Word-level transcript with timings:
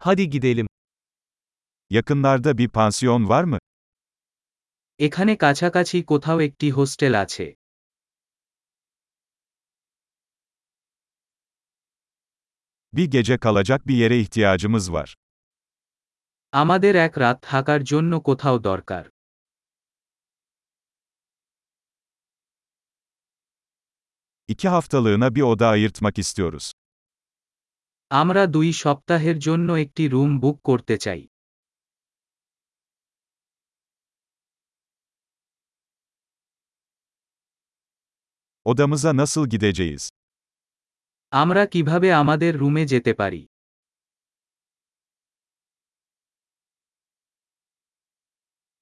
Hadi 0.00 0.30
gidelim. 0.30 0.66
Yakınlarda 1.90 2.58
bir 2.58 2.68
pansiyon 2.68 3.28
var 3.28 3.44
mı? 3.44 3.58
এখানে 5.06 5.32
কাছাকাছি 5.44 5.96
কোথাও 6.10 6.38
একটি 6.48 6.66
হোস্টেল 6.76 7.14
আছে 7.24 7.46
Bir 12.92 13.10
gece 13.10 13.38
kalacak 13.38 13.80
bir 13.88 13.96
yere 13.96 14.18
ihtiyacımız 14.18 14.92
var. 14.92 15.08
আমাদের 16.52 16.94
এক 17.06 17.14
রাত 17.22 17.38
থাকার 17.50 17.80
জন্য 17.90 18.12
কোথাও 18.28 18.56
দরকার 18.70 19.04
İki 24.48 24.68
haftalığına 24.68 25.34
bir 25.34 25.42
oda 25.42 25.68
ayırtmak 25.68 26.18
istiyoruz. 26.18 26.72
আমরা 28.10 28.42
দুই 28.46 28.68
সপ্তাহের 28.82 29.36
জন্য 29.38 29.68
একটি 29.84 30.04
রুম 30.08 30.30
বুক 30.40 30.56
করতে 30.64 30.94
চাই 31.04 31.22
Odamıza 38.66 39.10
nasıl 39.16 39.44
gideceğiz? 39.48 40.02
আমরা 41.32 41.62
কীভাবে 41.66 42.08
আমাদের 42.14 42.52
রুমে 42.58 42.84
যেতে 42.92 43.12
পারি 43.14 43.42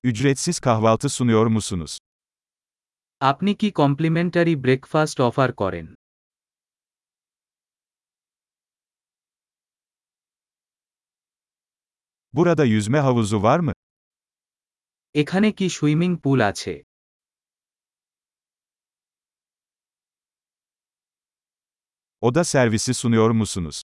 Ücretsiz 0.05 0.61
kahvaltı 0.61 1.09
sunuyor 1.09 1.47
musunuz? 1.47 1.93
আপনি 3.21 3.51
কি 3.61 3.69
কমপ্লিমেন্টারি 3.81 4.55
ব্রেকফাস্ট 4.65 5.19
অফার 5.21 5.51
করেন 5.53 5.87
Burada 12.36 12.66
yüzme 12.66 13.00
havuzu 13.00 13.44
var 13.44 13.60
mı? 13.60 13.74
এখানে 15.16 15.50
কি 15.58 15.68
সুইমিং 15.78 16.12
পুল 16.24 16.40
আছে 16.50 16.74
Oda 22.22 22.44
servisi 22.44 22.94
sunuyor 22.94 23.32
musunuz? 23.42 23.78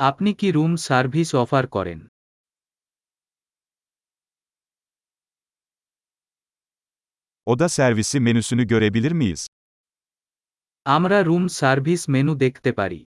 আপনি 0.00 0.30
কি 0.40 0.48
রুম 0.56 0.72
সার্ভিস 0.86 1.30
অফার 1.42 1.64
করেন 1.76 1.98
Oda 7.46 7.68
servisi 7.68 8.20
menüsünü 8.20 8.64
görebilir 8.66 9.12
miyiz? 9.12 9.46
আমরা 10.86 11.18
রুম 11.28 11.44
সার্ভিস 11.58 12.02
মেনু 12.14 12.32
দেখতে 12.44 12.70
পারি 12.78 13.00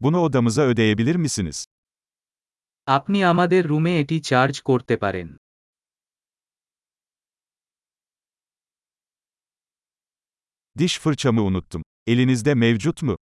Bunu 0.00 0.18
odamıza 0.20 0.62
ödeyebilir 0.62 1.16
misiniz? 1.16 1.66
আপনি 2.86 3.18
আমাদের 3.32 3.62
রুমে 3.70 3.92
এটি 4.02 4.16
চার্জ 4.30 4.54
করতে 4.68 4.94
পারেন 5.02 5.28
Diş 10.78 10.98
fırçamı 10.98 11.42
unuttum. 11.42 11.82
Elinizde 12.06 12.54
mevcut 12.54 13.02
mu? 13.02 13.16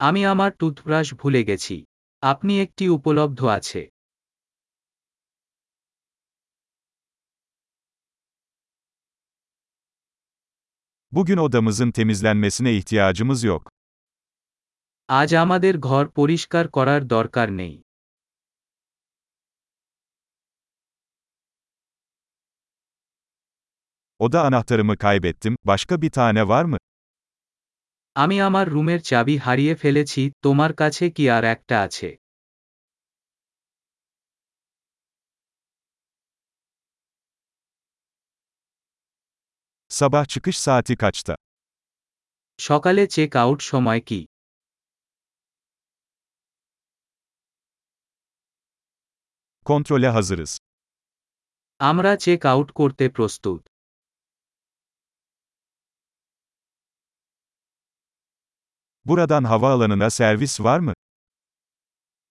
আমি 0.00 0.22
আমার 0.32 0.50
টুথব্রাশ 0.60 1.08
ভুলে 1.20 1.42
গেছি 1.48 1.76
আপনি 2.22 2.52
একটি 2.64 2.84
উপলব্ধ 2.96 3.40
আছে 3.58 3.82
Bugün 11.12 11.36
odamızın 11.36 11.90
temizlenmesine 11.90 12.76
ihtiyacımız 12.76 13.44
yok. 13.44 13.70
আজ 15.09 15.29
আমাদের 15.35 15.73
ঘর 15.79 16.05
পরিষ্কার 16.17 16.65
করার 16.67 17.01
দরকার 17.07 17.47
নেই 17.51 17.75
Oda 24.19 24.39
anahtarımı 24.41 24.97
kaybettim. 24.97 25.55
Başka 25.63 26.01
bir 26.01 26.09
tane 26.09 26.47
var 26.47 26.65
mı? 26.65 26.77
আমি 28.15 28.37
আমার 28.41 28.65
রুমের 28.71 29.01
চাবি 29.09 29.35
হারিয়ে 29.45 29.73
ফেলেছি 29.75 30.21
তোমার 30.45 30.71
কাছে 30.81 31.05
কি 31.15 31.23
আর 31.35 31.43
একটা 31.53 31.75
আছে 31.85 32.09
Sabah 39.91 40.25
çıkış 40.25 40.57
saati 40.57 40.95
kaçta? 40.95 41.33
সকালে 42.59 43.03
চেক 43.15 43.31
আউট 43.43 43.59
সময় 43.71 44.01
কি 44.01 44.19
Kontrole 49.66 50.08
hazırız. 50.08 50.52
আমরা 51.80 52.12
চেক 52.24 52.40
আউট 52.52 52.68
করতে 52.78 53.04
প্রস্তুত 53.16 53.60
Buradan 59.06 59.44
havaalanına 59.44 60.10
servis 60.10 60.60
var 60.60 60.78
mı? 60.78 60.92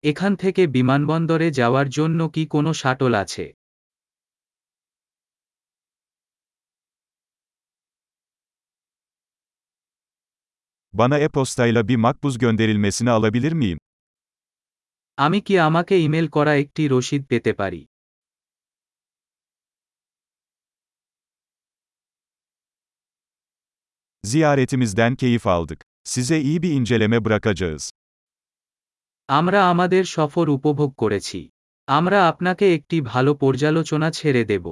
এখান 0.03 0.33
থেকে 0.35 0.63
বিমানবন্দরে 0.75 1.47
যাওয়ার 1.59 1.87
জন্য 1.97 2.19
কি 2.35 2.43
কোনো 2.53 2.71
শাটল 2.81 3.13
আছে 3.23 3.45
Bana 10.93 11.17
e-postayla 11.19 11.87
bir 11.87 11.95
makbuz 11.95 12.37
gönderilmesini 12.37 13.11
alabilir 13.11 13.51
miyim? 13.51 13.79
আমি 15.18 15.38
কি 15.46 15.54
আমাকে 15.60 15.94
ইমেল 15.98 16.26
করা 16.28 16.52
একটি 16.54 16.82
রসিদ 16.94 17.22
পেতে 17.30 17.52
পারি 17.60 17.82
Ziyaretimizden 24.24 25.12
keyif 25.14 25.46
aldık. 25.46 25.80
Size 26.04 26.40
iyi 26.40 26.62
bir 26.62 26.72
inceleme 26.72 27.18
bırakacağız. 27.24 27.82
আমরা 29.28 29.60
আমাদের 29.72 30.04
সফর 30.16 30.46
উপভোগ 30.48 30.90
করেছি 30.98 31.40
আমরা 31.88 32.18
আপনাকে 32.28 32.66
একটি 32.74 32.96
ভালো 33.02 33.32
পর্যালোচনা 33.34 34.08
ছেড়ে 34.10 34.42
দেব 34.44 34.66